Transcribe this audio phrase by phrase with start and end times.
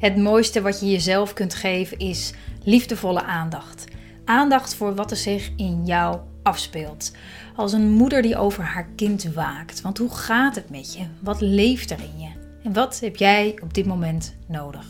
[0.00, 2.32] Het mooiste wat je jezelf kunt geven is
[2.64, 3.84] liefdevolle aandacht.
[4.24, 7.12] Aandacht voor wat er zich in jou afspeelt.
[7.56, 9.80] Als een moeder die over haar kind waakt.
[9.80, 11.04] Want hoe gaat het met je?
[11.18, 12.28] Wat leeft er in je?
[12.62, 14.86] En wat heb jij op dit moment nodig?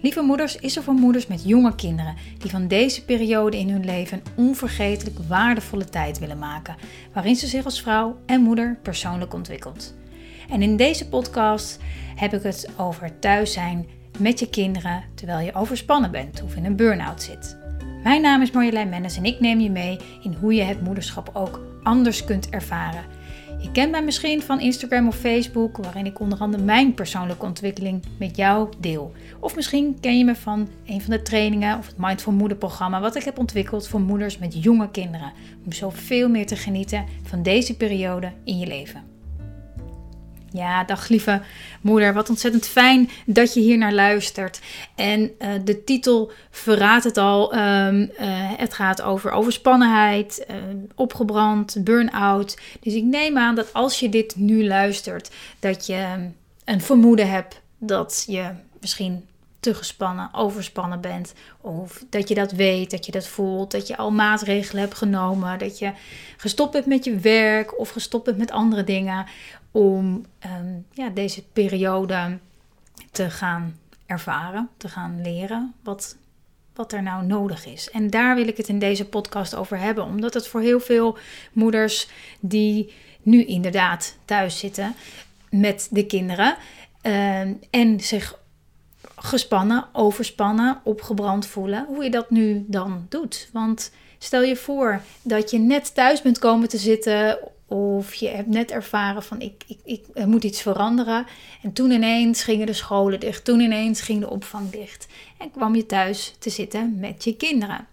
[0.00, 3.84] Lieve moeders is er voor moeders met jonge kinderen die van deze periode in hun
[3.84, 6.76] leven een onvergetelijk waardevolle tijd willen maken,
[7.12, 9.94] waarin ze zich als vrouw en moeder persoonlijk ontwikkelt.
[10.50, 11.78] En in deze podcast
[12.16, 13.86] heb ik het over thuis zijn
[14.20, 17.58] met je kinderen terwijl je overspannen bent of in een burn-out zit.
[18.02, 21.30] Mijn naam is Marjolein Mennis en ik neem je mee in hoe je het moederschap
[21.32, 23.04] ook anders kunt ervaren.
[23.58, 28.02] Je kent mij misschien van Instagram of Facebook, waarin ik onder andere mijn persoonlijke ontwikkeling
[28.18, 29.12] met jou deel.
[29.40, 33.00] Of misschien ken je me van een van de trainingen of het Mindful Moeder programma,
[33.00, 35.32] wat ik heb ontwikkeld voor moeders met jonge kinderen.
[35.64, 39.09] Om zoveel meer te genieten van deze periode in je leven.
[40.52, 41.42] Ja, dag lieve
[41.80, 42.14] moeder.
[42.14, 44.60] Wat ontzettend fijn dat je hier naar luistert.
[44.94, 47.54] En uh, de titel verraadt het al.
[47.54, 48.08] Um, uh,
[48.56, 50.56] het gaat over overspannenheid, uh,
[50.94, 52.58] opgebrand, burn-out.
[52.80, 56.30] Dus ik neem aan dat als je dit nu luistert, dat je
[56.64, 59.24] een vermoeden hebt dat je misschien
[59.60, 61.32] te gespannen, overspannen bent.
[61.60, 65.58] Of dat je dat weet, dat je dat voelt, dat je al maatregelen hebt genomen,
[65.58, 65.92] dat je
[66.36, 69.26] gestopt bent met je werk of gestopt bent met andere dingen
[69.70, 72.38] om um, ja, deze periode
[73.10, 76.16] te gaan ervaren, te gaan leren wat,
[76.74, 77.90] wat er nou nodig is.
[77.90, 81.18] En daar wil ik het in deze podcast over hebben, omdat het voor heel veel
[81.52, 82.08] moeders
[82.40, 84.94] die nu inderdaad thuis zitten
[85.50, 86.56] met de kinderen
[87.02, 88.38] uh, en zich
[89.16, 93.48] gespannen, overspannen, opgebrand voelen, hoe je dat nu dan doet.
[93.52, 97.38] Want stel je voor dat je net thuis bent komen te zitten
[97.70, 101.26] of je hebt net ervaren van ik, ik, ik, moet iets veranderen.
[101.62, 103.44] En toen ineens gingen de scholen dicht.
[103.44, 105.06] Toen ineens ging de opvang dicht.
[105.38, 107.86] En kwam je thuis te zitten met je kinderen.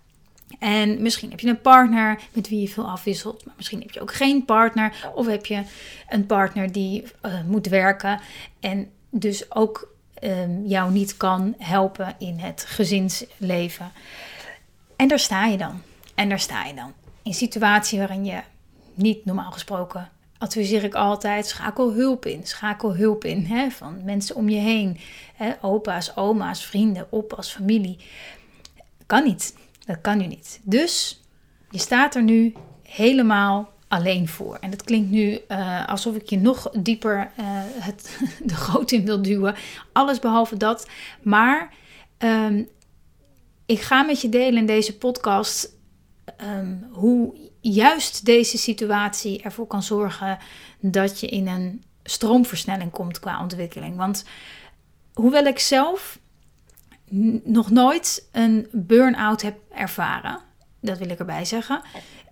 [0.60, 3.46] En misschien heb je een partner met wie je veel afwisselt.
[3.46, 5.12] Maar misschien heb je ook geen partner.
[5.16, 5.62] Of heb je
[6.10, 8.20] een partner die uh, moet werken.
[8.60, 9.94] En dus ook
[10.24, 13.92] um, jou niet kan helpen in het gezinsleven.
[14.96, 15.82] En daar sta je dan.
[16.16, 16.88] En daar sta je dan.
[16.88, 16.94] In
[17.24, 18.42] een situatie waarin je
[18.98, 22.48] niet normaal gesproken adviseer ik altijd: schakel hulp in.
[22.48, 25.00] Schakel hulp in hè, van mensen om je heen.
[25.36, 27.98] Hè, opa's, oma's, vrienden, oppas, familie.
[29.06, 29.56] Kan niet.
[29.86, 30.60] Dat kan nu niet.
[30.64, 31.22] Dus
[31.70, 32.54] je staat er nu
[32.84, 34.58] helemaal alleen voor.
[34.62, 39.06] En dat klinkt nu uh, alsof ik je nog dieper uh, het, de goot in
[39.06, 39.56] wil duwen.
[39.92, 40.88] Alles behalve dat.
[41.22, 41.74] Maar
[42.18, 42.68] um,
[43.66, 45.76] ik ga met je delen in deze podcast
[46.42, 50.38] um, hoe juist deze situatie ervoor kan zorgen
[50.80, 53.96] dat je in een stroomversnelling komt qua ontwikkeling.
[53.96, 54.26] Want
[55.14, 56.20] hoewel ik zelf
[57.44, 60.40] nog nooit een burn-out heb ervaren,
[60.82, 61.82] dat wil ik erbij zeggen,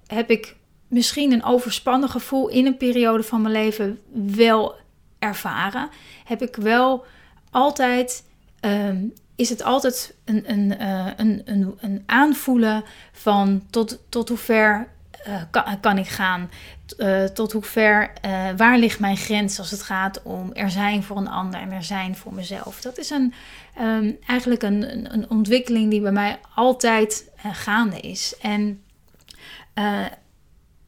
[0.07, 0.55] heb ik
[0.87, 3.99] misschien een overspannen gevoel in een periode van mijn leven
[4.35, 4.75] wel
[5.19, 5.89] ervaren.
[6.25, 7.05] Heb ik wel
[7.51, 8.23] altijd.
[8.61, 14.37] Um, is het altijd een, een, uh, een, een, een aanvoelen van tot, tot hoe
[14.37, 14.87] ver
[15.27, 15.41] uh,
[15.81, 16.49] kan, ik gaan?
[16.97, 21.03] Uh, tot hoe ver, uh, waar ligt mijn grens als het gaat om er zijn
[21.03, 22.81] voor een ander en er zijn voor mezelf?
[22.81, 23.33] Dat is een,
[23.81, 28.35] um, eigenlijk een, een, een, ontwikkeling die bij mij altijd gaande is.
[28.41, 28.83] En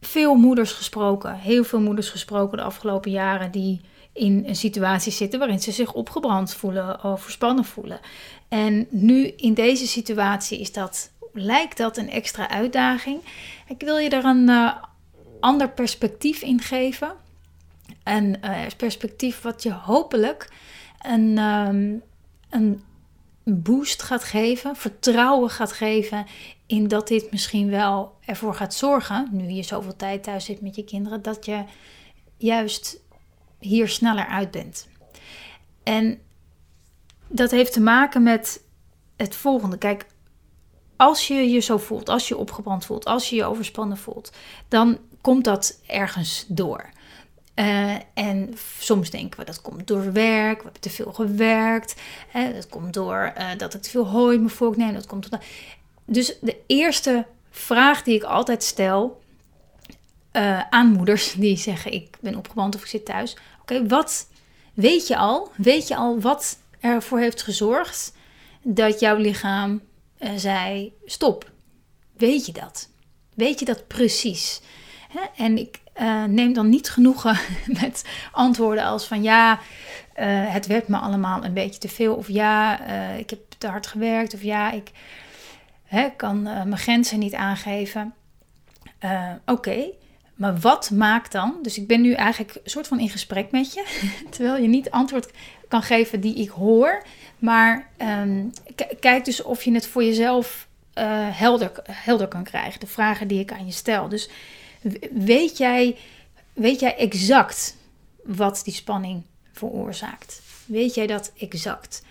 [0.02, 3.82] veel moeders gesproken, heel veel moeders gesproken de afgelopen jaren die
[4.14, 8.00] in een situatie zitten waarin ze zich opgebrand voelen, overspannen voelen.
[8.48, 13.22] En nu in deze situatie is dat, lijkt dat een extra uitdaging.
[13.68, 14.76] Ik wil je er een uh,
[15.40, 17.12] ander perspectief in geven.
[18.04, 20.50] Een uh, perspectief wat je hopelijk
[21.02, 22.02] een, um,
[22.50, 22.84] een
[23.44, 26.26] boost gaat geven, vertrouwen gaat geven
[26.66, 30.76] in dat dit misschien wel ervoor gaat zorgen, nu je zoveel tijd thuis zit met
[30.76, 31.64] je kinderen, dat je
[32.38, 33.00] juist
[33.60, 34.88] hier sneller uit bent.
[35.84, 36.20] En
[37.28, 38.64] dat heeft te maken met
[39.16, 39.78] het volgende.
[39.78, 40.06] Kijk,
[40.98, 44.32] als je je zo voelt, als je opgebrand voelt, als je je overspannen voelt,
[44.68, 46.90] dan komt dat ergens door.
[47.56, 51.96] Uh, en soms denken we dat komt door werk, we hebben te veel gewerkt.
[52.28, 54.94] Hè, dat komt door uh, dat ik te veel hooi in mijn vork neem.
[54.94, 55.40] Dat komt door...
[56.06, 59.22] Dus de eerste vraag die ik altijd stel
[60.34, 63.38] uh, aan moeders die zeggen: Ik ben opgebrand of ik zit thuis.
[63.62, 64.28] Oké, wat
[64.74, 65.52] weet je al?
[65.56, 68.14] Weet je al wat ervoor heeft gezorgd
[68.62, 69.82] dat jouw lichaam
[70.20, 71.52] uh, zei: Stop.
[72.18, 72.90] Weet je dat?
[73.34, 74.62] Weet je dat precies?
[75.10, 75.44] Hè?
[75.44, 77.38] En ik, Uh, neem dan niet genoegen
[77.82, 82.16] met antwoorden als van ja, uh, het werd me allemaal een beetje te veel.
[82.16, 82.80] Of ja,
[83.16, 84.34] ik heb te hard gewerkt.
[84.34, 84.92] Of ja, ik
[85.84, 88.14] hè, kan mijn grenzen niet aangeven.
[89.46, 89.86] Oké,
[90.38, 91.56] maar wat maakt dan?
[91.62, 93.86] Dus ik ben nu eigenlijk een soort van in gesprek met je.
[94.30, 95.32] Terwijl je niet antwoord
[95.68, 97.04] kan geven die ik hoor.
[97.40, 98.52] Maar um,
[99.00, 100.68] kijk dus of je het voor jezelf
[101.32, 102.80] helder, helder kan krijgen.
[102.80, 104.10] De vragen die ik aan je stel.
[104.10, 104.30] Dus
[105.12, 105.98] weet jij,
[106.54, 107.76] weet jij exact
[108.24, 109.24] wat die spanning
[109.54, 110.42] veroorzaakt?
[110.66, 112.04] Weet jij dat exact?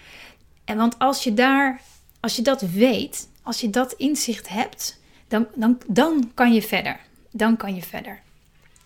[0.65, 1.81] En want als je daar,
[2.21, 7.01] als je dat weet, als je dat inzicht hebt, dan, dan, dan kan je verder.
[7.37, 8.21] Dan kan je verder.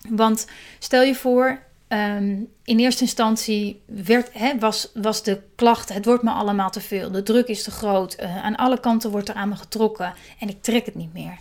[0.09, 0.47] Want
[0.79, 1.59] stel je voor,
[1.91, 7.11] Ehm, in eerste instantie werd, was, was de klacht: het wordt me allemaal te veel,
[7.11, 10.49] de druk is te groot, uh, aan alle kanten wordt er aan me getrokken en
[10.49, 11.37] ik trek het niet meer.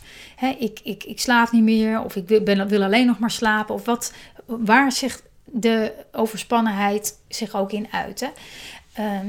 [0.59, 3.75] Ik, ik, ik slaap niet meer of ik ben, wil alleen nog maar slapen.
[3.75, 4.13] Of wat,
[4.47, 8.31] waar zich de overspannenheid zich ook in uit?
[8.93, 9.27] Ehm,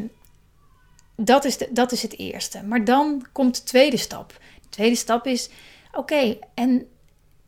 [1.15, 2.63] dat, is de, dat is het eerste.
[2.63, 4.39] Maar dan komt de tweede stap.
[4.61, 5.49] De tweede stap is:
[5.91, 6.87] oké, en,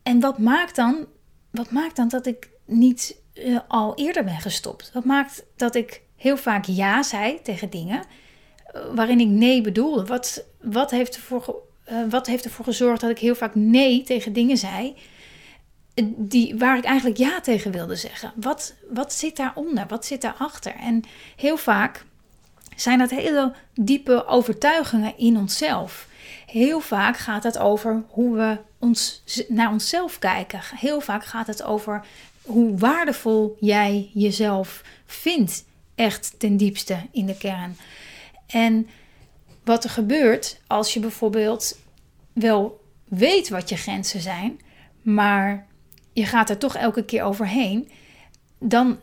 [0.04, 1.06] en wat maakt dan,
[1.50, 4.90] wat maakt dan dat ik niet uh, al eerder ben gestopt.
[4.92, 8.02] Dat maakt dat ik heel vaak ja zei tegen dingen
[8.74, 10.04] uh, waarin ik nee bedoelde.
[10.04, 14.32] Wat, wat, heeft ervoor, uh, wat heeft ervoor gezorgd dat ik heel vaak nee tegen
[14.32, 14.96] dingen zei
[16.16, 18.32] die, waar ik eigenlijk ja tegen wilde zeggen?
[18.34, 19.86] Wat, wat zit daaronder?
[19.88, 20.74] Wat zit daarachter?
[20.74, 21.02] En
[21.36, 22.04] heel vaak
[22.76, 26.08] zijn dat hele diepe overtuigingen in onszelf.
[26.54, 30.60] Heel vaak gaat het over hoe we ons, naar onszelf kijken.
[30.76, 32.04] Heel vaak gaat het over
[32.42, 35.64] hoe waardevol jij jezelf vindt,
[35.94, 37.76] echt ten diepste in de kern.
[38.46, 38.88] En
[39.64, 41.78] wat er gebeurt als je bijvoorbeeld
[42.32, 44.60] wel weet wat je grenzen zijn,
[45.02, 45.66] maar
[46.12, 47.90] je gaat er toch elke keer overheen,
[48.58, 48.98] dan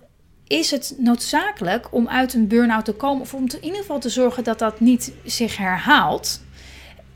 [0.47, 4.09] is het noodzakelijk om uit een burn-out te komen, of om in ieder geval te
[4.09, 6.41] zorgen dat dat niet zich herhaalt,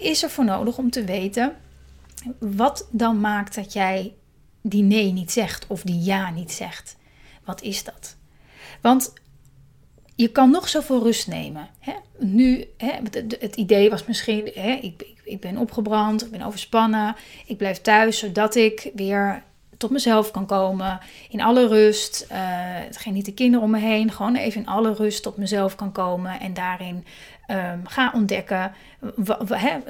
[0.06, 1.56] is er voor nodig om te weten
[2.40, 4.14] wat dan maakt dat jij
[4.62, 6.98] die nee niet zegt of die ja niet zegt.
[7.44, 8.16] Wat is dat?
[8.82, 9.14] Want
[10.16, 11.70] je kan nog zoveel rust nemen.
[11.80, 11.94] Hè?
[12.20, 12.92] Nu, hè,
[13.40, 17.16] het, idee was misschien, hè, ik, ik, ik, ben opgebrand, ik ben overspannen,
[17.46, 19.44] ik blijf thuis zodat ik weer
[19.78, 21.00] tot mezelf kan komen,
[21.30, 22.38] in alle rust, uh,
[22.92, 25.92] geen niet de kinderen om me heen, gewoon even in alle rust tot mezelf kan
[25.92, 27.06] komen en daarin
[27.48, 28.72] um, ga ontdekken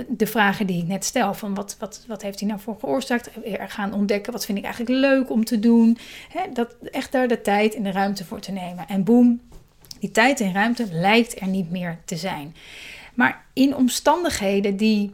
[0.08, 1.34] de vragen die ik net stel.
[1.34, 3.30] Van wat, wat, wat heeft hij nou voor veroorzaakt?
[3.68, 5.98] Gaan ontdekken wat vind ik eigenlijk leuk om te doen.
[6.54, 8.88] dat, echt daar de tijd en de ruimte voor te nemen.
[8.88, 9.42] En boem,
[10.00, 12.56] die tijd en ruimte lijkt er niet meer te zijn.
[13.14, 15.14] Maar in omstandigheden die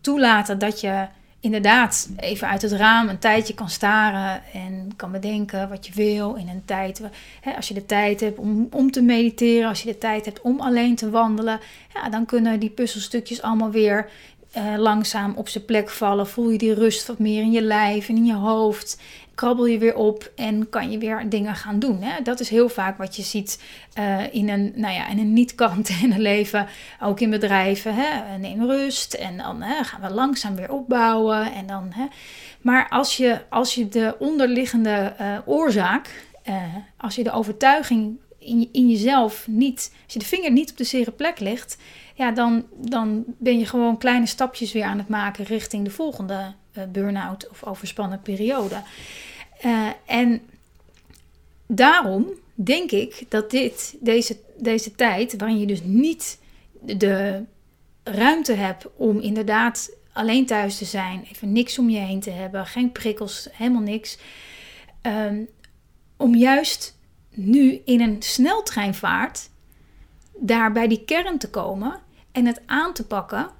[0.00, 1.06] toelaten dat je
[1.40, 6.34] inderdaad even uit het raam een tijdje kan staren en kan bedenken wat je wil
[6.34, 7.02] in een tijd.
[7.40, 10.40] Hè, als je de tijd hebt om, om te mediteren, als je de tijd hebt
[10.40, 11.60] om alleen te wandelen,
[11.94, 14.10] ja, dan kunnen die puzzelstukjes allemaal weer
[14.56, 16.26] uh, langzaam op zijn plek vallen.
[16.26, 18.98] Voel je die rust wat meer in je lijf en in je hoofd
[19.38, 22.02] krabbel je weer op en kan je weer dingen gaan doen.
[22.02, 22.22] Hè?
[22.22, 23.62] Dat is heel vaak wat je ziet
[23.98, 26.66] uh, in een, nou ja, in een niet-quarantaine leven,
[27.00, 27.94] ook in bedrijven.
[27.94, 28.38] Hè?
[28.38, 31.52] Neem rust en dan hè, gaan we langzaam weer opbouwen.
[31.52, 32.06] En dan, hè.
[32.60, 35.14] Maar als je, als je de onderliggende
[35.44, 36.26] oorzaak,
[36.96, 38.18] als je de overtuiging
[38.48, 41.76] in, in jezelf niet, als je de vinger niet op de zere plek legt,
[42.14, 46.54] ja, dan, dan ben je gewoon kleine stapjes weer aan het maken richting de volgende
[46.72, 48.82] uh, burn-out of overspannen periode.
[49.64, 50.40] Uh, en
[51.66, 56.38] daarom denk ik dat dit, deze, deze tijd, waarin je dus niet
[56.80, 57.44] de
[58.02, 62.66] ruimte hebt om inderdaad alleen thuis te zijn, even niks om je heen te hebben,
[62.66, 64.18] geen prikkels, helemaal niks.
[65.02, 65.48] Um,
[66.16, 66.97] om juist
[67.38, 69.50] nu in een sneltreinvaart
[70.38, 72.00] daar bij die kern te komen
[72.32, 73.50] en het aan te pakken,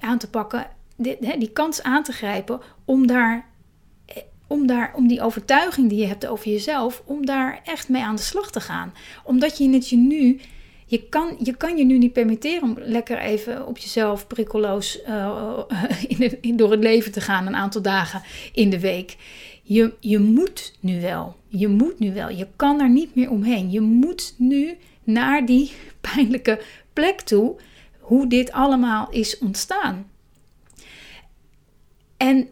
[0.00, 0.66] aan te pakken
[0.96, 3.46] die, die kans aan te grijpen om daar,
[4.06, 4.16] eh,
[4.46, 8.16] om daar, om die overtuiging die je hebt over jezelf, om daar echt mee aan
[8.16, 8.92] de slag te gaan.
[9.24, 10.40] Omdat je het je nu,
[10.86, 15.58] je kan, je kan je nu niet permitteren om lekker even op jezelf prikkeloos uh,
[16.40, 19.16] in door het leven te gaan een aantal dagen in de week.
[19.68, 21.36] Je, je moet nu wel.
[21.48, 22.28] Je moet nu wel.
[22.28, 23.70] Je kan er niet meer omheen.
[23.70, 25.72] Je moet nu naar die
[26.14, 27.56] pijnlijke plek toe.
[28.00, 30.10] Hoe dit allemaal is ontstaan.
[32.16, 32.48] En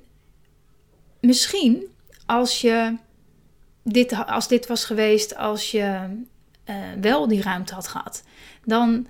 [1.20, 1.86] misschien
[2.26, 2.96] als je
[3.82, 6.06] dit, als dit was geweest, als je
[6.66, 8.24] uh, wel die ruimte had gehad,
[8.64, 9.06] dan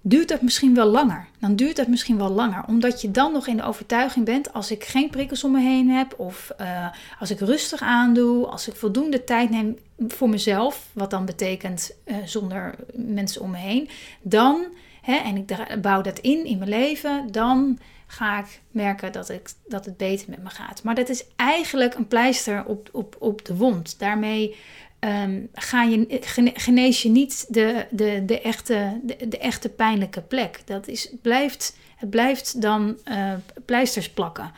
[0.00, 1.26] duurt het misschien wel langer.
[1.38, 4.70] Dan duurt het misschien wel langer, omdat je dan nog in de overtuiging bent: als
[4.70, 6.86] ik geen prikkels om me heen heb, of uh,
[7.20, 9.78] als ik rustig aandoe, als ik voldoende tijd neem
[10.08, 13.88] voor mezelf, wat dan betekent uh, zonder mensen om me heen,
[14.22, 14.64] dan,
[15.02, 19.50] hè, en ik bouw dat in in mijn leven, dan ga ik merken dat, ik,
[19.68, 20.82] dat het beter met me gaat.
[20.82, 23.98] Maar dat is eigenlijk een pleister op, op, op de wond.
[23.98, 24.56] Daarmee
[25.00, 26.20] um, ga je,
[26.54, 30.62] genees je niet de, de, de, echte, de, echte pijnlijke plek.
[30.64, 33.32] Dat is, blijft, het blijft dan uh,
[33.64, 34.52] pleisters plakken.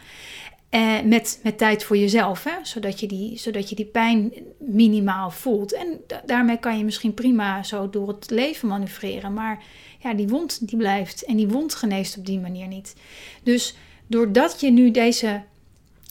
[0.71, 2.53] Uh, met, met tijd voor jezelf, hè?
[2.63, 5.73] Zodat, je die, zodat je die pijn minimaal voelt.
[5.73, 9.33] En daarmee kan je misschien prima zo door het leven manoeuvreren.
[9.33, 9.63] Maar
[9.99, 11.25] ja, die wond die blijft.
[11.25, 12.95] En die wond geneest op die manier niet.
[13.43, 15.43] Dus doordat je nu deze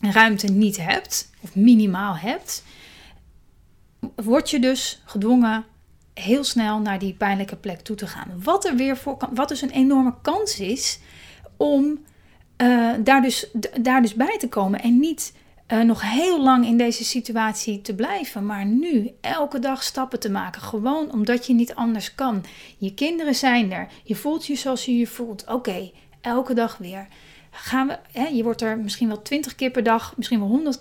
[0.01, 2.63] ruimte niet hebt, of minimaal hebt,
[4.15, 5.65] word je dus gedwongen
[6.13, 8.41] heel snel naar die pijnlijke plek toe te gaan.
[8.43, 10.99] Wat er weer voor wat dus een enorme kans is
[11.57, 11.99] om
[12.57, 13.49] uh, daar, dus,
[13.81, 15.33] daar dus bij te komen en niet
[15.67, 20.31] uh, nog heel lang in deze situatie te blijven, maar nu elke dag stappen te
[20.31, 20.61] maken.
[20.61, 22.43] Gewoon omdat je niet anders kan.
[22.77, 23.87] Je kinderen zijn er.
[24.03, 25.45] Je voelt je zoals je je voelt.
[25.47, 25.91] Oké,
[26.21, 27.07] elke dag weer
[27.51, 30.79] gaan we, hè, je wordt er misschien wel twintig keer per dag, misschien wel honderd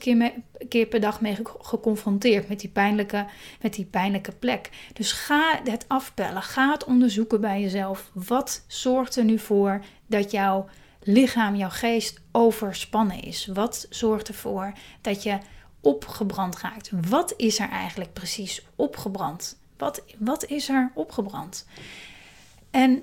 [0.69, 3.27] keer, per dag mee geconfronteerd met die, pijnlijke,
[3.61, 4.71] met die pijnlijke plek.
[4.93, 8.11] Dus ga het afpellen, ga het onderzoeken bij jezelf.
[8.13, 10.69] Wat zorgt er nu voor dat jouw
[11.03, 13.47] lichaam, jouw geest overspannen is?
[13.47, 15.39] Wat zorgt ervoor dat je
[15.81, 16.91] opgebrand raakt?
[17.09, 19.59] Wat is er eigenlijk precies opgebrand?
[19.77, 21.67] Wat, wat is er opgebrand?
[22.71, 23.03] En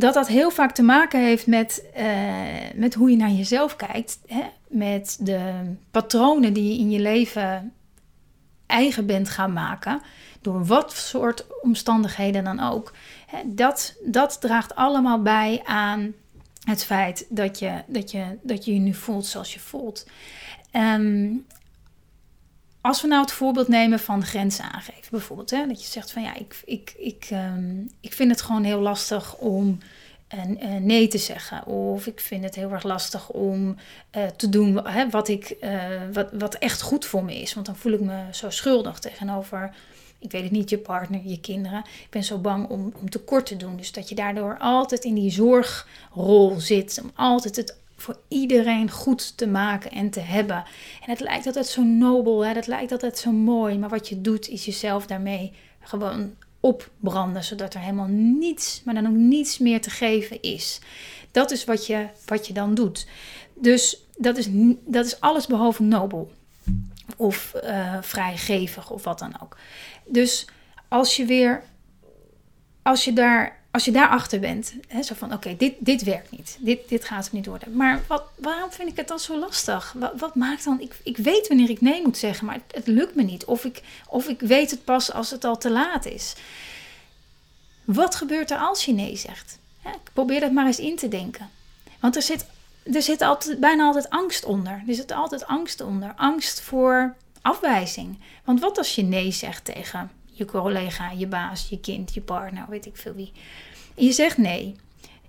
[0.00, 2.04] dat dat heel vaak te maken heeft met, uh,
[2.74, 4.18] met hoe je naar jezelf kijkt.
[4.26, 4.42] Hè?
[4.68, 5.40] Met de
[5.90, 7.72] patronen die je in je leven
[8.66, 10.00] eigen bent gaan maken.
[10.40, 12.92] Door wat soort omstandigheden dan ook.
[13.44, 16.12] Dat, dat draagt allemaal bij aan
[16.64, 20.06] het feit dat je dat je, dat je, je nu voelt zoals je voelt.
[20.72, 21.46] Um,
[22.80, 26.22] als we nou het voorbeeld nemen van grenzen aangeven, bijvoorbeeld, hè, dat je zegt van
[26.22, 29.78] ja, ik, ik, ik, um, ik vind het gewoon heel lastig om
[30.28, 31.66] een, uh, nee te zeggen.
[31.66, 33.76] Of ik vind het heel erg lastig om
[34.16, 35.56] uh, te doen hè, wat, ik,
[36.12, 37.54] wat, wat echt goed voor me is.
[37.54, 39.74] Want dan voel ik me zo schuldig tegenover,
[40.18, 41.78] ik weet het niet, je partner, je kinderen.
[41.78, 43.76] Ik ben zo bang om, om tekort te doen.
[43.76, 47.00] Dus dat je daardoor altijd in die zorgrol zit.
[47.02, 50.56] Om altijd het voor iedereen goed te maken en te hebben.
[51.04, 52.54] En het lijkt altijd zo nobel, hè?
[52.54, 53.78] dat lijkt altijd zo mooi.
[53.78, 59.06] Maar wat je doet, is jezelf daarmee gewoon opbranden, zodat er helemaal niets, maar dan
[59.06, 60.80] ook niets meer te geven is.
[61.30, 63.06] Dat is wat je, wat je dan doet.
[63.54, 64.48] Dus dat is,
[64.84, 66.30] dat is alles behalve nobel
[67.16, 69.56] of uh, vrijgevig of wat dan ook.
[70.06, 70.46] Dus
[70.88, 71.62] als je weer,
[72.82, 76.56] als je daar als je daarachter bent, hè, zo van oké, dit, dit werkt niet,
[76.60, 77.76] dit, dit gaat hem niet worden.
[77.76, 79.94] Maar wat, waarom vind ik het dan zo lastig?
[79.96, 82.86] Wat, wat maakt dan, ik, ik weet wanneer ik nee moet zeggen, maar het, het,
[82.86, 83.44] lukt me niet.
[83.44, 86.34] Of ik, of ik weet het pas als het al te laat is.
[87.84, 89.58] Wat gebeurt er als je nee zegt?
[90.12, 91.50] probeer dat maar eens in te denken.
[92.00, 92.46] Want er zit,
[92.92, 94.82] er zit altijd, bijna altijd angst onder.
[94.86, 96.12] Er zit altijd angst onder.
[96.16, 98.18] Angst voor afwijzing.
[98.44, 102.64] Want wat als je nee zegt tegen je collega, je baas, je kind, je partner,
[102.68, 103.32] weet ik veel wie.
[103.94, 104.76] Je zegt nee.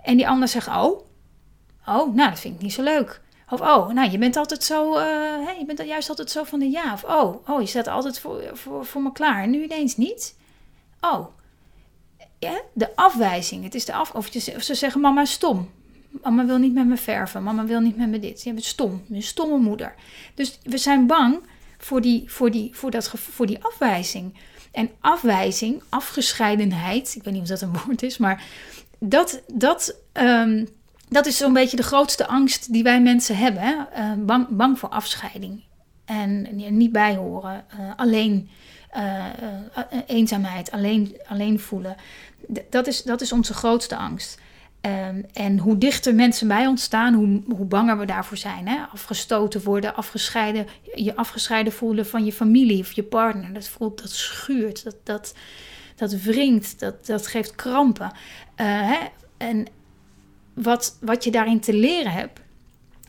[0.02, 1.02] En die ander zegt, oh,
[1.86, 3.22] oh, nou, dat vind ik niet zo leuk.
[3.50, 5.04] Of, oh, nou, je bent altijd zo, uh,
[5.60, 6.94] je bent juist altijd zo van de ja.
[6.94, 9.44] Of, oh, oh, je staat altijd voor, voor, voor me klaar.
[9.44, 10.36] En nu ineens niet.
[11.02, 11.26] Oh,
[12.74, 13.64] de afwijzing.
[13.64, 15.70] Het is de af, of, ze zeggen, mama stom.
[16.24, 17.44] Mama wil niet met me verven.
[17.44, 18.44] Mama wil niet met me dit.
[18.44, 19.04] Je bent stom.
[19.10, 19.96] Een stomme moeder.
[20.36, 21.40] Dus we zijn bang
[21.78, 24.34] voor die, voor die, voor dat, voor die afwijzing.
[24.72, 28.44] En afwijzing, afgescheidenheid, ik weet niet of dat een woord is, maar
[29.00, 30.68] dat, dat, um,
[31.10, 33.64] dat is zo'n beetje de grootste angst die wij mensen hebben.
[33.64, 33.74] Hè?
[33.74, 35.64] Uh, bang, bang voor afscheiding
[36.06, 36.48] en
[36.78, 38.50] niet bijhoren, uh, alleen.
[38.98, 39.26] Uh,
[40.08, 41.96] eenzaamheid, alleen, alleen voelen.
[42.70, 44.41] dat, is, dat is onze grootste angst.
[44.86, 48.68] Um, en hoe dichter mensen bij ons staan, hoe, hoe banger we daarvoor zijn.
[48.68, 48.78] Hè?
[48.92, 53.54] Afgestoten worden, afgescheiden, je afgescheiden voelen van je familie of je partner.
[53.54, 55.36] Dat voelt, dat schuurt, dat, dat,
[55.96, 58.06] dat wringt, dat, dat geeft krampen.
[58.06, 58.12] Uh,
[58.58, 58.98] hè?
[59.38, 59.68] En
[60.54, 62.40] wat, wat je daarin te leren hebt,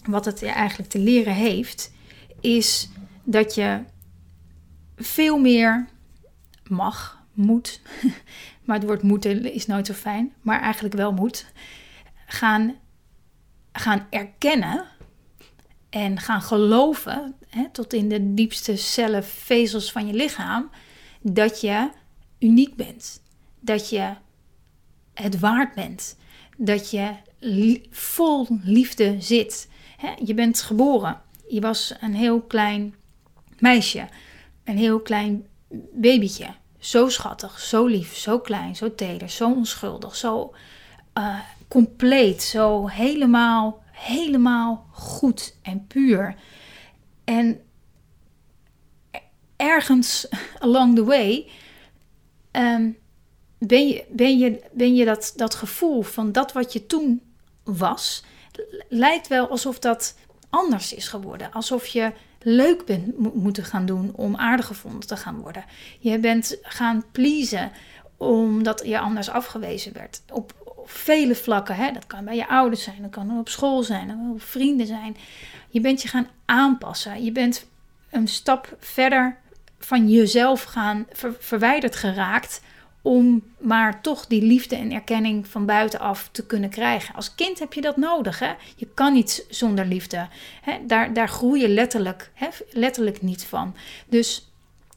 [0.04, 1.92] wat het je eigenlijk te leren heeft,
[2.40, 2.88] is
[3.24, 3.80] dat je
[4.96, 5.88] veel meer
[6.66, 7.80] mag, moet,
[8.64, 11.46] maar het woord moeten is nooit zo fijn, maar eigenlijk wel moet,
[12.26, 12.74] gaan,
[13.72, 14.84] gaan erkennen
[15.90, 20.70] en gaan geloven, hè, tot in de diepste cellen, vezels van je lichaam,
[21.20, 21.90] dat je
[22.38, 23.22] uniek bent.
[23.60, 24.14] Dat je
[25.14, 26.16] het waard bent.
[26.56, 27.10] Dat je
[27.90, 29.68] vol liefde zit.
[30.24, 31.20] je bent geboren.
[31.48, 32.94] Je was een heel klein
[33.58, 34.08] meisje.
[34.64, 35.46] Een heel klein
[35.92, 36.54] babytje.
[36.82, 40.54] Zo schattig, zo lief, zo klein, zo teder, zo onschuldig, zo
[41.18, 46.34] uh, compleet, zo helemaal, helemaal goed en puur.
[47.24, 47.60] En
[49.56, 50.26] ergens
[50.58, 51.50] along the way
[52.50, 52.90] ehm,
[53.58, 57.22] ben je, ben je, ben je dat, dat gevoel van dat wat je toen
[57.64, 58.24] was,
[58.88, 60.18] lijkt wel alsof dat
[60.50, 61.52] anders is geworden.
[61.52, 62.12] Alsof je
[62.44, 65.64] leuk bent moeten gaan doen om aardig gevonden te gaan worden.
[65.98, 67.72] Je bent gaan pleasen
[68.16, 70.22] omdat je anders afgewezen werd.
[70.30, 71.74] Op, vele vlakken.
[71.74, 71.92] Hè?
[71.92, 74.86] Dat kan bij je ouders zijn, dat kan op school zijn, dat kan op vrienden
[74.86, 75.16] zijn.
[75.68, 77.24] Je bent je gaan aanpassen.
[77.24, 77.66] Je bent
[78.10, 79.36] een stap verder
[79.78, 81.06] van jezelf gaan
[81.38, 82.60] verwijderd geraakt
[83.02, 87.14] om maar toch die liefde en erkenning van buitenaf te kunnen krijgen.
[87.14, 88.38] Als kind heb je dat nodig.
[88.38, 88.52] Hè?
[88.76, 90.28] Je kan niet zonder liefde.
[90.62, 90.78] Hè?
[90.86, 92.48] Daar, daar groei je letterlijk, hè?
[92.70, 93.74] letterlijk niet van.
[94.08, 94.52] Dus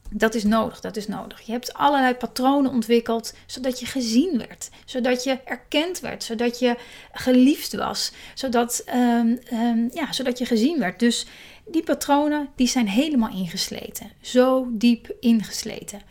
[0.10, 1.42] dat is nodig, dat is nodig.
[1.42, 6.76] Je hebt allerlei patronen ontwikkeld zodat je gezien werd, zodat je erkend werd, zodat je
[7.12, 11.00] geliefd was, zodat, um, um, ja, zodat je gezien werd.
[11.00, 11.26] Dus
[11.68, 16.02] die patronen die zijn helemaal ingesleten, zo diep ingesleten.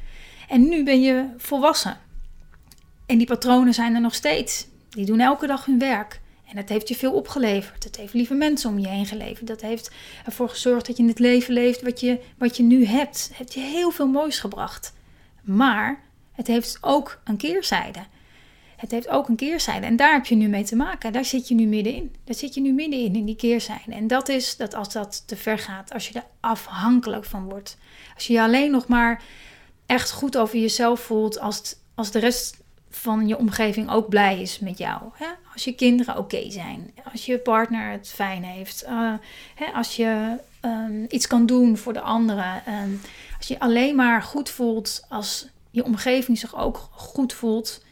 [0.55, 1.97] En nu ben je volwassen.
[3.07, 4.67] En die patronen zijn er nog steeds.
[4.91, 6.21] Die doen elke dag hun werk.
[6.49, 7.85] En dat heeft je veel opgeleverd.
[7.85, 9.47] Het heeft lieve mensen om je heen geleverd.
[9.47, 9.91] Dat heeft
[10.25, 13.29] ervoor gezorgd dat je in het leven leeft wat je, wat je nu hebt.
[13.29, 14.93] Het heeft je heel veel moois gebracht.
[15.43, 16.01] Maar
[16.33, 18.01] het heeft ook een keerzijde.
[18.77, 19.87] Het heeft ook een keerzijde.
[19.87, 21.13] En daar heb je nu mee te maken.
[21.13, 22.15] Daar zit je nu middenin.
[22.25, 23.93] Daar zit je nu middenin, in die keerzijde.
[23.93, 27.79] En dat is dat als dat te ver gaat, als je er afhankelijk van wordt.
[28.15, 29.23] Als je je alleen nog maar
[29.87, 34.59] echt goed over jezelf voelt als, als de rest van je omgeving ook blij is
[34.59, 35.03] met jou.
[35.15, 35.27] Hè?
[35.53, 39.13] Als je kinderen oké zijn, als je partner het fijn heeft, uh,
[39.55, 39.67] hè?
[39.67, 42.63] als je um, iets kan doen voor de anderen.
[42.83, 43.01] Um,
[43.37, 47.84] als je alleen maar goed voelt als je omgeving zich ook goed voelt.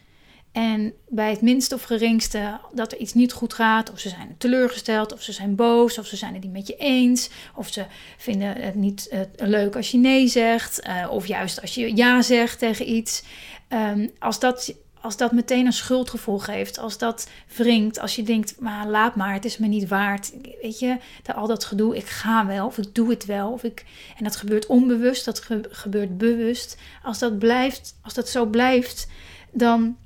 [0.52, 4.34] En bij het minste of geringste dat er iets niet goed gaat, of ze zijn
[4.38, 7.84] teleurgesteld, of ze zijn boos, of ze zijn het niet met je eens, of ze
[8.16, 12.22] vinden het niet uh, leuk als je nee zegt, uh, of juist als je ja
[12.22, 13.22] zegt tegen iets.
[13.68, 18.60] Um, als dat als dat meteen een schuldgevoel geeft, als dat wringt, als je denkt,
[18.60, 20.32] maar laat maar, het is me niet waard.
[20.62, 20.96] Weet je,
[21.34, 23.84] al dat gedoe, ik ga wel, of ik doe het wel, of ik,
[24.16, 26.76] en dat gebeurt onbewust, dat gebeurt bewust.
[27.02, 29.06] Als dat blijft, als dat zo blijft,
[29.50, 29.96] dan,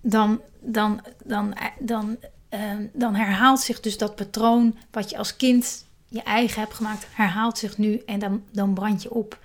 [0.00, 2.16] dan, dan, dan, dan,
[2.48, 7.06] ehm, dan herhaalt zich dus dat patroon wat je als kind je eigen hebt gemaakt,
[7.10, 9.38] herhaalt zich nu en dan, dan brand je op.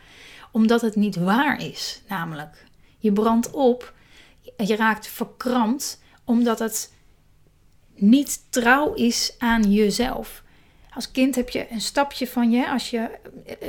[0.51, 2.65] Omdat het niet waar is, namelijk.
[2.97, 3.93] Je brandt op
[4.57, 6.93] je raakt verkrampt omdat het
[7.95, 10.43] niet trouw is aan jezelf.
[10.93, 13.09] Als kind heb je een stapje van je, als je,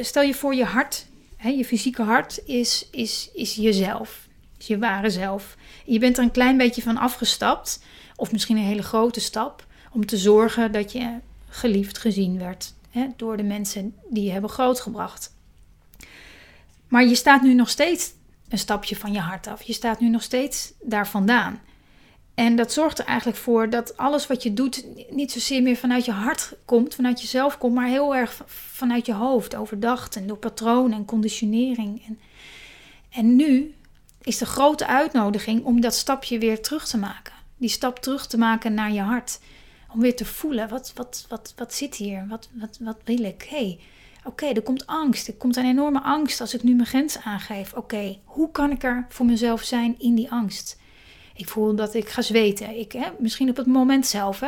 [0.01, 5.11] stel je voor je hart, hè, je fysieke hart is, is, is jezelf, je ware
[5.11, 5.57] zelf.
[5.85, 7.83] Je bent er een klein beetje van afgestapt,
[8.17, 11.19] of misschien een hele grote stap, om te zorgen dat je
[11.49, 15.35] geliefd gezien werd hè, door de mensen die je hebben grootgebracht.
[16.89, 18.13] Maar je staat nu nog steeds
[18.49, 19.63] een stapje van je hart af.
[19.63, 21.61] Je staat nu nog steeds daar vandaan.
[22.35, 26.05] En dat zorgt er eigenlijk voor dat alles wat je doet niet zozeer meer vanuit
[26.05, 30.37] je hart komt, vanuit jezelf komt, maar heel erg vanuit je hoofd, overdacht en door
[30.37, 32.03] patronen en conditionering.
[32.07, 32.19] En,
[33.11, 33.75] en nu
[34.25, 37.35] is de grote uitnodiging om dat stapje weer terug te maken.
[37.57, 39.41] Die stap terug te maken naar je hart.
[39.93, 42.27] Om weer te voelen, wat, wat, wat, wat zit hier?
[42.29, 43.47] Wat, wat, wat wil ik?
[43.51, 43.81] hey,
[44.27, 45.29] Oké, er komt angst.
[45.29, 47.73] Er komt een enorme angst als ik nu mijn grens aangeef.
[47.73, 50.81] Oké, hoe kan ik er voor mezelf zijn in die angst?
[51.35, 52.79] Ik voel dat ik ga zweten.
[52.79, 54.43] Ik, hè, misschien op het moment zelf.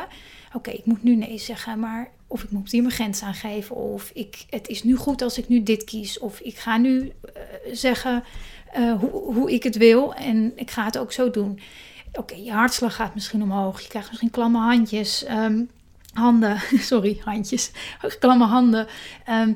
[0.53, 3.77] Oké, ik moet nu nee zeggen, maar of ik moet hier mijn grens aangeven.
[3.77, 6.19] Of ik, het is nu goed als ik nu dit kies.
[6.19, 7.13] Of ik ga nu uh,
[7.73, 8.25] zeggen
[8.79, 11.61] uh, hoe, hoe ik het wil en ik ga het ook zo doen.
[12.13, 13.81] Oké, je hartslag gaat misschien omhoog.
[13.81, 15.25] Je krijgt misschien klamme handjes.
[15.31, 15.71] Um,
[16.13, 17.71] handen, sorry, handjes,
[18.19, 18.87] klamme handen.
[19.31, 19.55] Um,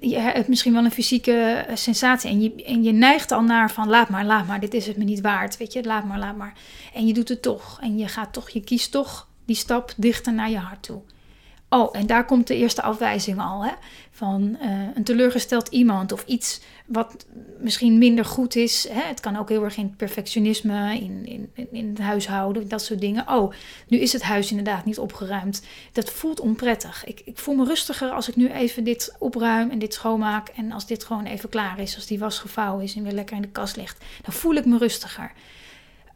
[0.00, 3.70] je hebt misschien wel een fysieke eh, sensatie en je, en je neigt al naar
[3.70, 6.18] van laat maar, laat maar, dit is het me niet waard, weet je, laat maar,
[6.18, 6.52] laat maar.
[6.94, 10.32] En je doet het toch en je gaat toch, je kiest toch die stap dichter
[10.32, 11.00] naar je hart toe.
[11.68, 13.64] Oh, en daar komt de eerste afwijzing al.
[13.64, 13.72] Hè?
[14.10, 17.26] Van uh, een teleurgesteld iemand of iets wat
[17.58, 18.88] misschien minder goed is.
[18.88, 19.00] Hè?
[19.00, 23.28] Het kan ook heel erg in perfectionisme, in, in, in het huishouden, dat soort dingen.
[23.28, 23.52] Oh,
[23.88, 25.62] nu is het huis inderdaad niet opgeruimd.
[25.92, 27.04] Dat voelt onprettig.
[27.04, 30.48] Ik, ik voel me rustiger als ik nu even dit opruim en dit schoonmaak.
[30.48, 33.36] En als dit gewoon even klaar is, als die was gevouwen is en weer lekker
[33.36, 34.04] in de kast ligt.
[34.22, 35.32] Dan voel ik me rustiger.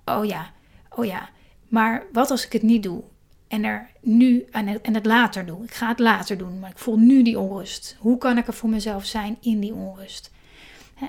[0.04, 0.52] Oh ja,
[0.88, 1.28] oh ja
[1.68, 3.02] Maar wat als ik het niet doe?
[3.50, 5.64] En, er nu, het, en het later doe.
[5.64, 7.96] Ik ga het later doen, maar ik voel nu die onrust.
[7.98, 10.30] Hoe kan ik er voor mezelf zijn in die onrust?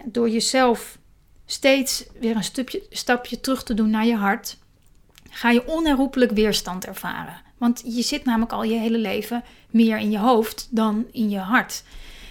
[0.06, 0.97] door jezelf
[1.45, 4.58] steeds weer een stapje terug te doen naar je hart,
[5.30, 7.41] ga je onherroepelijk weerstand ervaren.
[7.58, 11.39] Want je zit namelijk al je hele leven meer in je hoofd dan in je
[11.39, 11.84] hart.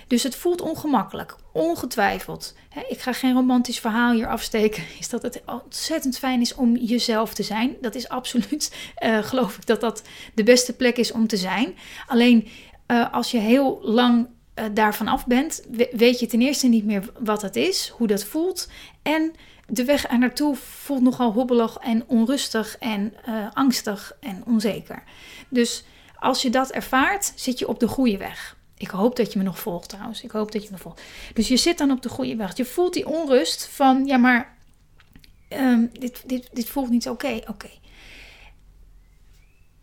[0.07, 2.55] Dus het voelt ongemakkelijk, ongetwijfeld.
[2.89, 4.85] Ik ga geen romantisch verhaal hier afsteken.
[4.99, 7.77] Is dat het ontzettend fijn is om jezelf te zijn.
[7.81, 10.03] Dat is absoluut, uh, geloof ik, dat dat
[10.35, 11.75] de beste plek is om te zijn.
[12.07, 12.49] Alleen
[12.87, 17.13] uh, als je heel lang uh, daarvan af bent, weet je ten eerste niet meer
[17.19, 18.69] wat het is, hoe dat voelt.
[19.03, 19.33] En
[19.67, 23.15] de weg er naartoe voelt nogal hobbelig en onrustig en
[23.53, 25.03] angstig en onzeker.
[25.49, 25.85] Dus
[26.19, 28.57] als je dat ervaart, zit je op de goede weg.
[28.81, 30.23] Ik hoop dat je me nog volgt trouwens.
[30.23, 31.03] Ik hoop dat je me volgt.
[31.35, 32.57] Dus je zit dan op de goede weg.
[32.57, 34.57] Je voelt die onrust van, ja maar,
[35.49, 37.41] um, dit, dit, dit voelt niet oké.
[37.47, 37.71] Oké.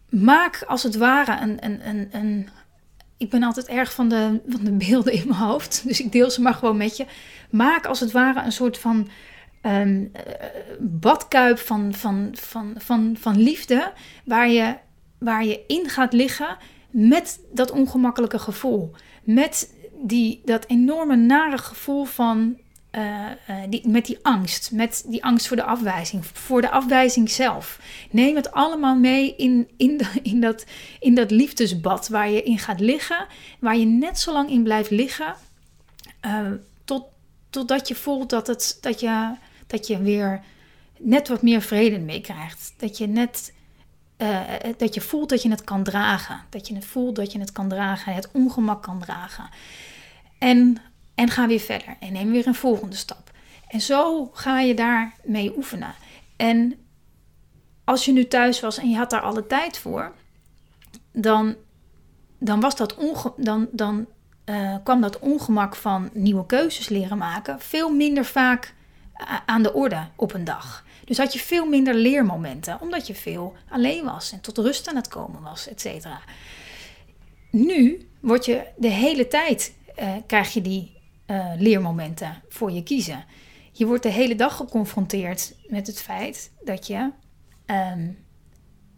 [0.10, 2.50] Maak als het ware een, een, een, een...
[3.18, 5.82] Ik ben altijd erg van de, van de beelden in mijn hoofd.
[5.88, 7.06] Dus ik deel ze maar gewoon met je.
[7.50, 9.10] Maak als het ware een soort van...
[9.62, 10.12] Um,
[10.80, 13.92] badkuip van, van, van, van, van liefde,
[14.26, 14.78] waar je,
[15.18, 16.58] waar je in gaat liggen
[16.98, 18.92] met dat ongemakkelijke gevoel.
[19.24, 22.58] Met die, dat enorme nare gevoel van.
[22.92, 23.26] Uh,
[23.70, 24.72] die, met die angst.
[24.72, 26.26] Met die angst voor de afwijzing.
[26.26, 27.80] Voor de afwijzing zelf.
[28.12, 30.66] Neem het allemaal mee in, in, in, dat,
[31.00, 33.26] in dat liefdesbad waar je in gaat liggen.
[33.60, 35.36] Waar je net zo lang in blijft liggen.
[36.26, 36.52] Uh,
[36.86, 37.06] tot,
[37.50, 39.32] totdat je voelt dat, het, dat, je,
[39.68, 40.44] dat je weer
[41.00, 42.74] net wat meer vrede mee krijgt.
[42.78, 43.54] Dat je net
[44.18, 44.42] uh,
[44.78, 46.42] dat je voelt dat je het kan dragen.
[46.50, 49.50] Dat je het voelt dat je het kan dragen, het ongemak kan dragen.
[50.40, 50.78] En,
[51.16, 53.32] en ga weer verder en neem weer een volgende stap.
[53.68, 55.94] En zo ga je daarmee oefenen.
[56.36, 56.76] En
[57.84, 60.12] als je nu thuis was en je had daar alle tijd voor,
[61.12, 61.56] dan,
[62.40, 64.06] dan, was dat onge dan, dan
[64.46, 68.74] uh, kwam dat ongemak van nieuwe keuzes leren maken veel minder vaak
[69.46, 70.86] aan de orde op een dag.
[71.08, 74.96] Dus had je veel minder leermomenten, omdat je veel alleen was en tot rust aan
[74.96, 76.22] het komen was, et cetera.
[77.52, 83.26] Nu word je de hele tijd, uh, krijg je die uh, leermomenten voor je kiezen.
[83.72, 87.12] Je wordt de hele dag geconfronteerd met het feit dat je
[87.66, 88.18] um,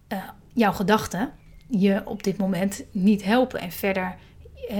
[0.08, 1.32] uh, jouw gedachten
[1.68, 4.12] je op dit moment niet helpen en verder eh,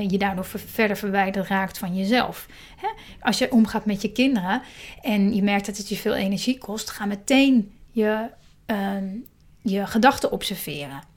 [0.09, 2.47] je daardoor verder verwijderd raakt van jezelf.
[3.21, 4.63] Als je omgaat met je kinderen
[5.03, 8.31] en je merkt dat het je veel energie kost, ga meteen je,
[8.67, 8.97] uh,
[9.63, 11.09] je gedachten observeren.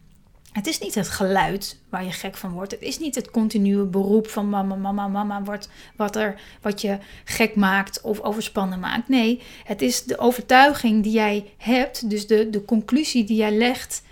[0.52, 2.72] Het is niet het geluid waar je gek van wordt.
[2.72, 6.98] Het is niet het continue beroep van mama, mama, mama, wat, wat, er, wat je
[7.24, 9.08] gek maakt of overspannen maakt.
[9.08, 14.04] Nee, het is de overtuiging die jij hebt, dus de, de conclusie die jij legt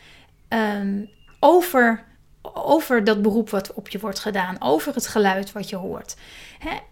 [0.49, 2.05] um, over
[2.41, 6.15] over dat beroep wat op je wordt gedaan, over het geluid wat je hoort.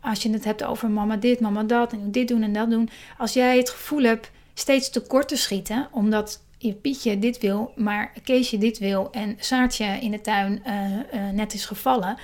[0.02, 2.90] als je het hebt over mama dit, mama dat en dit doen en dat doen.
[3.18, 8.14] Als jij het gevoel hebt steeds tekort te schieten, omdat je Pietje dit wil, maar
[8.24, 10.74] Keesje dit wil en Saartje in de tuin uh,
[11.14, 12.18] uh, net is gevallen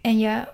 [0.00, 0.44] en je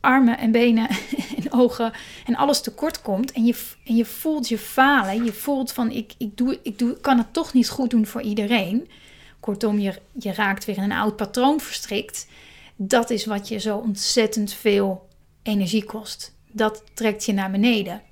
[0.00, 0.88] armen en benen
[1.38, 1.92] en ogen
[2.26, 6.12] en alles tekort komt en je, en je voelt je falen, je voelt van ik,
[6.18, 8.88] ik, doe, ik doe, kan het toch niet goed doen voor iedereen
[9.40, 12.26] Kortom, je, raakt weer in een oud patroon verstrikt.
[12.76, 15.08] Dat is wat je zo ontzettend veel
[15.42, 16.34] energie kost.
[16.50, 18.02] Dat trekt je naar beneden.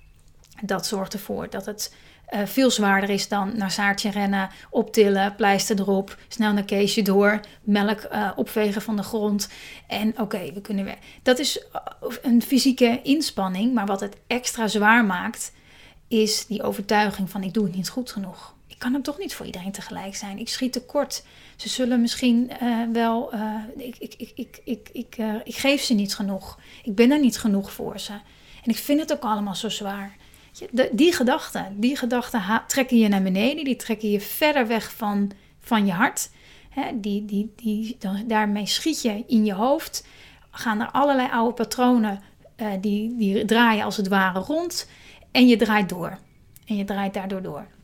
[0.63, 1.95] Dat zorgt ervoor dat het
[2.31, 7.41] uh, veel zwaarder is dan naar Saartje rennen, optillen, pleister erop, snel naar Keesje door,
[7.63, 9.49] melk uh, opvegen van de grond.
[9.87, 10.99] En oké, we kunnen weer.
[11.23, 11.81] Dat is eh,
[12.23, 15.53] een fysieke inspanning, maar wat het extra zwaar maakt,
[16.09, 19.35] is die overtuiging van ik doe het niet goed genoeg ik kan hem toch niet
[19.35, 20.39] voor iedereen tegelijk zijn.
[20.39, 21.25] Ik schiet tekort.
[21.57, 23.35] Ze zullen misschien uh, wel.
[23.35, 26.59] Uh, ik, ik, ik, ik, ik, ik, uh, ik geef ze niet genoeg.
[26.85, 28.13] Ik ben er niet genoeg voor ze.
[28.63, 30.17] En ik vind het ook allemaal zo zwaar.
[30.93, 33.65] Die gedachten, die gedachten trekken je naar beneden.
[33.65, 36.31] Die trekken je verder weg van, van je hart.
[36.71, 40.07] Hè, die, die, die, dan, daarmee schiet je in je hoofd.
[40.51, 42.21] Gaan er allerlei oude patronen.
[42.81, 44.89] die, die draaien als het ware rond.
[45.31, 46.19] En je draait door.
[46.67, 47.75] En je draait daardoor door.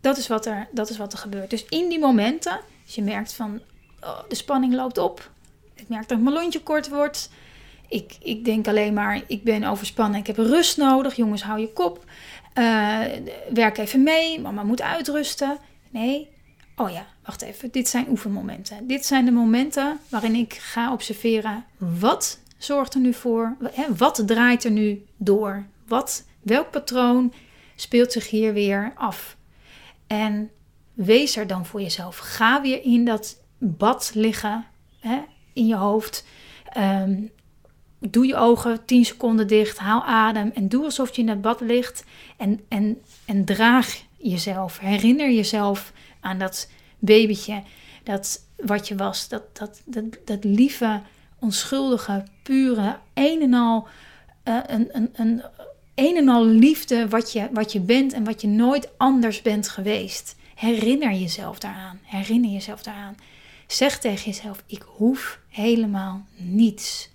[0.00, 1.50] Dat is, wat er, dat is wat er gebeurt.
[1.50, 3.60] Dus in die momenten, als je merkt van
[4.00, 5.30] oh, de spanning loopt op,
[5.74, 7.30] ik merk dat mijn lontje kort wordt,
[7.88, 11.16] ik, ik denk alleen maar, ik ben overspannen, ik heb rust nodig.
[11.16, 12.04] Jongens, hou je kop.
[12.54, 13.00] Uh,
[13.52, 15.58] werk even mee, mama moet uitrusten.
[15.90, 16.28] Nee,
[16.76, 18.86] oh ja, wacht even, dit zijn oefenmomenten.
[18.86, 23.56] Dit zijn de momenten waarin ik ga observeren wat zorgt er nu voor,
[23.96, 27.32] wat draait er nu door, wat, welk patroon
[27.76, 29.36] speelt zich hier weer af.
[30.08, 30.50] En
[30.92, 32.16] wees er dan voor jezelf.
[32.16, 34.66] Ga weer in dat bad liggen
[35.00, 35.18] hè,
[35.52, 36.24] in je hoofd.
[36.68, 37.20] Ehm,
[37.98, 41.60] doe je ogen 10 seconden dicht, haal adem en doe alsof je in het bad
[41.60, 42.04] ligt.
[42.36, 44.78] En, en, en draag jezelf.
[44.78, 47.62] Herinner jezelf aan dat babytje,
[48.04, 49.28] dat wat je was.
[49.28, 51.02] Dat, dat, dat, dat lieve,
[51.38, 53.88] onschuldige, pure, een en al,
[54.44, 55.42] uh, een, een, een,
[55.98, 59.68] een en al liefde wat je, wat je bent en wat je nooit anders bent
[59.68, 60.36] geweest.
[60.54, 62.00] Herinner jezelf daaraan.
[62.02, 63.16] Herinner jezelf daaraan.
[63.66, 67.10] Zeg tegen jezelf: ik hoef helemaal niets.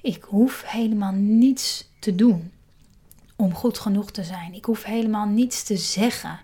[0.00, 2.50] Ik hoef helemaal niets te doen
[3.36, 4.54] om goed genoeg te zijn.
[4.54, 6.40] Ik hoef helemaal niets te zeggen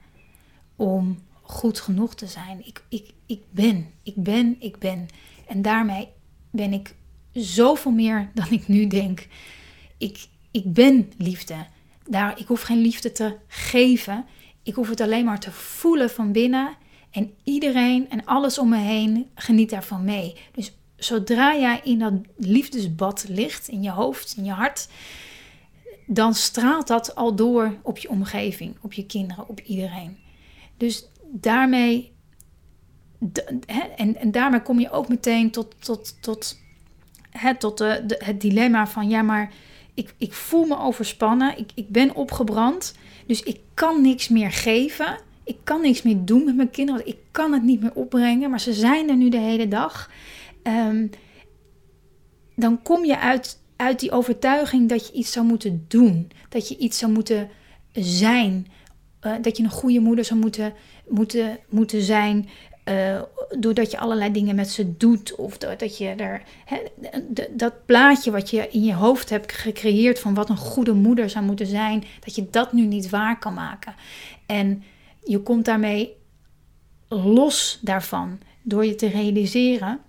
[0.77, 2.67] om goed genoeg te zijn.
[2.67, 5.09] Ik, ik, ik ben, ik ben, ik ben.
[5.47, 6.09] En daarmee
[6.51, 6.95] ben ik
[7.33, 9.27] zoveel meer dan ik nu denk.
[9.97, 11.67] Ik, ik ben liefde.
[12.07, 14.25] Daar, ik hoef geen liefde te geven.
[14.63, 16.77] Ik hoef het alleen maar te voelen van binnen.
[17.11, 20.37] En iedereen en alles om me heen geniet daarvan mee.
[20.53, 24.89] Dus zodra jij in dat liefdesbad ligt, in je hoofd, in je hart,
[26.07, 30.19] dan straalt dat al door op je omgeving, op je kinderen, op iedereen.
[30.77, 32.13] Dus daarmee,
[33.97, 36.59] en, en daarmee kom je ook meteen tot, tot, tot,
[37.59, 39.53] tot de, het dilemma van ja, maar
[39.99, 42.95] ik, ik voel me overspannen, ik, ik ben opgebrand,
[43.27, 45.19] dus ik kan niks meer geven.
[45.45, 47.07] Ik kan niks meer doen met mijn kinderen.
[47.07, 50.11] Ik kan het niet meer opbrengen, maar ze zijn er nu de hele dag.
[50.63, 51.07] Ehm,
[52.57, 56.31] dan kom je uit, uit die overtuiging dat je iets zou moeten doen.
[56.49, 57.49] Dat je iets zou moeten
[57.93, 58.67] zijn.
[59.27, 60.75] Uh, dat je een goede moeder zou moeten,
[61.09, 62.49] moeten, moeten zijn.
[62.89, 63.21] Uh,
[63.59, 65.35] doordat je allerlei dingen met ze doet.
[65.35, 66.43] Of dat je er.
[67.51, 71.45] dat plaatje wat je in je hoofd hebt gecreëerd van wat een goede moeder zou
[71.45, 72.05] moeten zijn.
[72.21, 73.95] Dat je dat nu niet waar kan maken.
[74.47, 74.83] En
[75.25, 76.17] je komt daarmee
[77.09, 78.39] los daarvan.
[78.63, 80.01] Door je te realiseren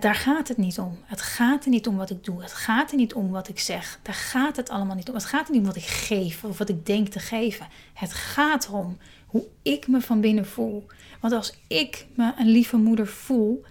[0.00, 0.98] daar gaat het niet om.
[1.04, 2.42] Het gaat er niet om wat ik doe.
[2.42, 3.98] Het gaat er niet om wat ik zeg.
[4.02, 5.14] Daar gaat het allemaal niet om.
[5.14, 7.66] Het gaat er niet om wat ik geef of wat ik denk te geven.
[7.94, 8.98] Het gaat erom
[9.32, 10.86] hoe ik me van binnen voel.
[11.20, 13.64] Want als ik me een lieve moeder voel,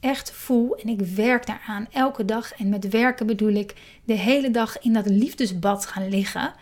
[0.00, 2.52] echt voel en ik werk daaraan elke dag.
[2.52, 6.52] En met werken bedoel ik de hele dag in dat liefdesbad gaan liggen.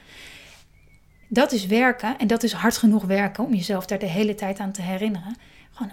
[1.29, 4.59] Dat is werken en dat is hard genoeg werken om jezelf daar de hele tijd
[4.59, 5.37] aan te herinneren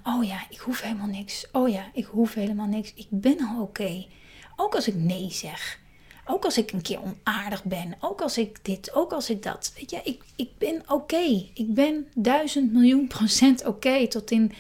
[0.03, 1.47] oh ja, ik hoef helemaal niks.
[1.51, 2.93] Oh ja, ik hoef helemaal niks.
[2.93, 4.05] Ik ben al oké.
[4.55, 5.79] Ook als ik nee zeg.
[6.29, 7.95] Ook als ik een keer onaardig ben.
[7.99, 9.73] Ook als ik dit, ook als ik dat.
[9.75, 11.49] Weet je, ik, ik ben oké.
[11.53, 14.07] Ik ben duizend miljoen procent oké.
[14.07, 14.51] tot in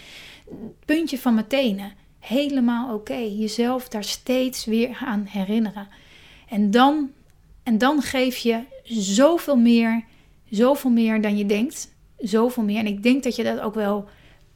[0.85, 1.93] puntje van mijn tenen.
[2.19, 3.17] Helemaal oké.
[3.17, 5.87] Jezelf daar steeds weer aan herinneren.
[6.49, 7.11] En dan,
[7.63, 10.03] en dan geef je zoveel meer,
[10.49, 11.95] zoveel meer dan je denkt.
[12.17, 12.79] Zoveel meer.
[12.79, 14.09] En ik denk dat je dat ook wel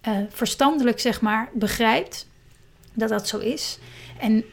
[0.08, 2.28] uh, verstandelijk zeg maar begrijpt
[2.94, 3.80] dat dat zo is.
[4.20, 4.44] En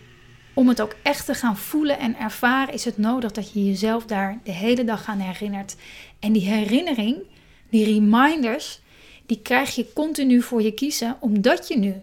[0.59, 4.05] om het ook echt te gaan voelen en ervaren, is het nodig dat je jezelf
[4.05, 5.77] daar de hele dag aan herinnert.
[6.19, 7.17] En die herinnering,
[7.71, 8.81] die reminders,
[9.27, 11.95] die krijg je continu voor je kiezen, omdat je nu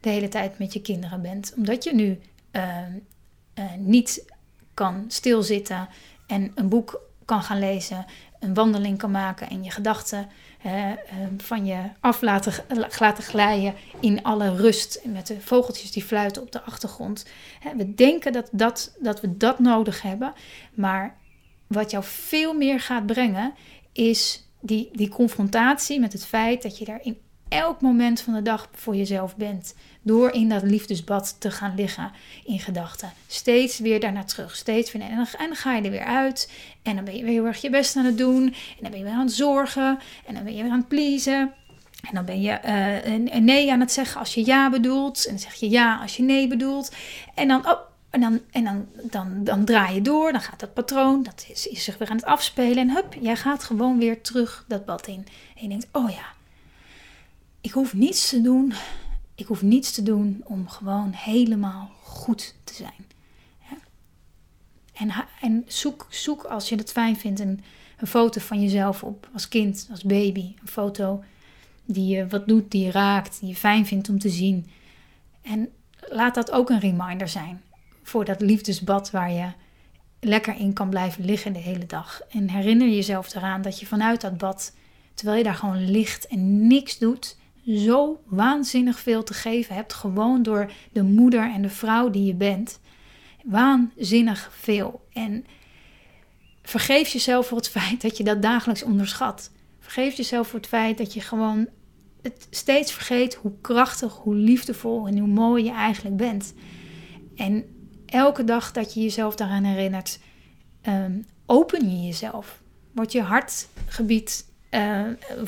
[0.00, 1.52] de hele tijd met je kinderen bent.
[1.56, 2.18] Omdat je nu
[2.52, 2.76] uh,
[3.78, 4.24] niet
[4.74, 5.88] kan stilzitten
[6.26, 8.06] en een boek kan gaan lezen,
[8.40, 10.28] een wandeling kan maken en je gedachten
[10.66, 10.92] uh,
[11.36, 12.52] van je af laten,
[12.98, 15.00] laten glijden in alle rust.
[15.04, 17.26] Met de vogeltjes die fluiten op de achtergrond.
[17.76, 20.32] we denken dat, dat, dat we dat nodig hebben.
[20.74, 21.16] Maar
[21.66, 23.54] wat jou veel meer gaat brengen,
[23.92, 27.18] is die, die confrontatie met het feit dat je daar in
[27.50, 29.74] elk moment van de dag voor jezelf bent.
[30.02, 32.10] Door in dat liefdesbad te gaan liggen
[32.44, 33.12] in gedachten.
[33.26, 34.56] Steeds weer daarna terug.
[34.56, 35.02] Steeds weer.
[35.02, 36.52] En dan, ga je er weer uit.
[36.82, 38.42] En dan ben je weer heel erg je best aan het doen.
[38.44, 39.98] En dan ben je weer aan het zorgen.
[40.26, 41.52] En dan ben je weer aan het pleasen.
[42.08, 45.24] En dan ben je uh, een, nee aan het zeggen als je ja bedoelt.
[45.24, 46.92] En dan zeg je ja als je nee bedoelt.
[47.34, 47.78] En dan, oh,
[48.10, 50.32] en dan, en dan, dan, dan draai je door.
[50.32, 52.78] Dan gaat dat patroon, dat is, is zich weer aan het afspelen.
[52.78, 55.26] En hup, jij gaat gewoon weer terug dat bad in.
[55.56, 56.38] En je denkt, oh ja,
[57.60, 58.72] ik hoef niets te doen.
[59.34, 63.08] Ik hoef niets te doen om gewoon helemaal goed te zijn.
[64.92, 67.60] En, en zoek, zoek als je het fijn vindt een,
[67.98, 70.54] een foto van jezelf op als kind, als baby.
[70.60, 71.24] Een foto
[71.84, 74.70] die je wat doet, die je raakt, die je fijn vindt om te zien.
[75.42, 75.68] En
[76.08, 77.62] laat dat ook een reminder zijn
[78.02, 79.52] voor dat liefdesbad waar je
[80.20, 82.20] lekker in kan blijven liggen de hele dag.
[82.30, 84.74] En herinner jezelf eraan dat je vanuit dat bad,
[85.14, 90.42] terwijl je daar gewoon ligt en niks doet, zo waanzinnig veel te geven hebt, gewoon
[90.42, 92.80] door de moeder en de vrouw die je bent.
[93.44, 95.06] Waanzinnig veel.
[95.12, 95.46] En
[96.62, 99.50] vergeef jezelf voor het feit dat je dat dagelijks onderschat.
[99.78, 101.68] Vergeef jezelf voor het feit dat je gewoon
[102.22, 106.54] het steeds vergeet hoe krachtig, hoe liefdevol en hoe mooi je eigenlijk bent.
[107.36, 107.64] En
[108.06, 110.18] elke dag dat je jezelf daaraan herinnert,
[110.80, 112.62] ehm, open je jezelf.
[112.92, 115.00] Wordt je hartgebied uh,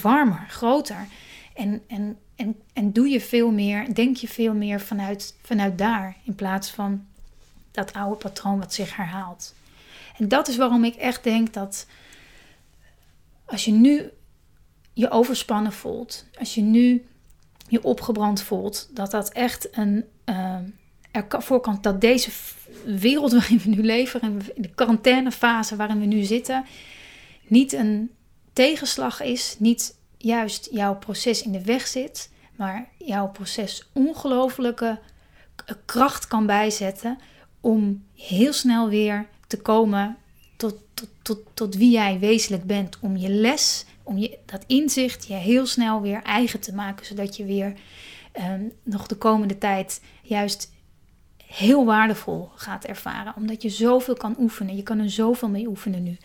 [0.03, 1.07] warmer, groter.
[1.55, 6.17] En, en, en, en doe je veel meer, denk je veel meer vanuit, vanuit daar.
[6.25, 7.07] In plaats van
[7.71, 9.55] dat oude patroon wat zich herhaalt.
[10.19, 11.87] En dat is waarom ik echt denk dat
[13.45, 14.11] als je nu
[14.93, 17.07] je overspannen voelt, als je nu
[17.69, 20.57] je opgebrand voelt, dat dat echt een uh,
[21.13, 22.31] ervoor kan dat deze
[22.85, 24.23] wereld waarin we nu leven,
[24.55, 26.65] in de quarantainefase waarin we nu zitten,
[27.47, 28.11] niet een
[28.53, 34.99] tegenslag is, niet juist jouw proces in de weg zit, maar jouw proces ongelofelijke
[35.85, 37.19] kracht kan bijzetten
[37.61, 40.17] om heel snel weer te komen
[40.57, 42.99] tot, tot, tot, tot wie jij wezenlijk bent.
[43.01, 47.37] Om je les, om je, dat inzicht je heel snel weer eigen te maken, zodat
[47.37, 47.73] je weer
[48.33, 50.73] ehm, nog de komende tijd juist
[51.47, 53.37] heel waardevol gaat ervaren.
[53.37, 54.77] Omdat je zoveel kan oefenen.
[54.77, 56.17] Je kan er zoveel mee oefenen nu.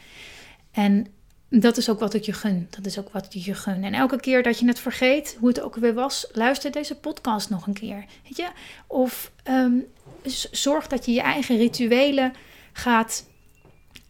[0.72, 1.08] En
[1.50, 2.68] dat is ook wat ik je gun.
[2.70, 3.84] Dat is ook wat ik je gun.
[3.84, 7.50] En elke keer dat je het vergeet, hoe het ook weer was, luister deze podcast
[7.50, 8.06] nog een keer.
[8.24, 8.48] Weet je?
[8.88, 9.78] Of ehm,
[10.52, 12.34] zorg dat je je eigen rituelen
[12.74, 13.26] gaat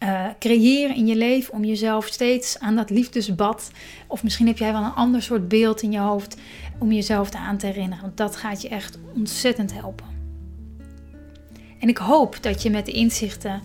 [0.04, 3.72] uh, creëren in je leven om jezelf steeds aan dat liefdesbad.
[4.08, 6.38] Of misschien heb jij wel een ander soort beeld in je hoofd
[6.80, 8.04] om jezelf aan te herinneren.
[8.04, 10.06] Want dat gaat je echt ontzettend helpen.
[11.80, 13.62] En ik hoop dat je met de inzichten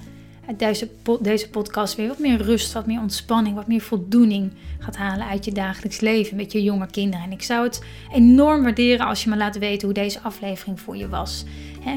[0.57, 0.88] deze,
[1.21, 5.45] deze podcast weer wat meer rust, wat meer ontspanning, wat meer voldoening gaat halen uit
[5.45, 7.27] je dagelijks leven met je jonge kinderen.
[7.27, 10.97] En ik zou het enorm waarderen als je me laat weten hoe deze aflevering voor
[10.97, 11.45] je was.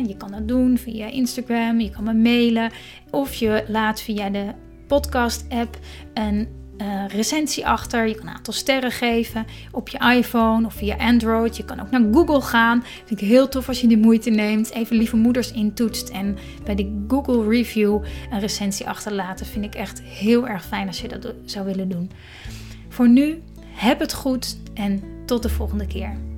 [0.08, 2.72] je kan dat doen via Instagram, je kan me mailen
[3.12, 4.54] of je laat via de
[4.88, 5.80] podcast-app
[6.13, 8.08] een uh, recensie achter.
[8.08, 11.58] Je kan een aantal sterren geven op je iPhone of via Android.
[11.58, 12.84] Je kan ook naar Google gaan.
[13.06, 14.72] Vind ik heel tof als je die moeite neemt.
[14.72, 19.46] Even lieve moeders intoetst en bij de Google Review een recensie achterlaten.
[19.46, 22.12] Vind ik echt heel erg fijn als je dat zou willen doen.
[22.90, 26.35] Voor nu, heb het goed en tot de volgende keer.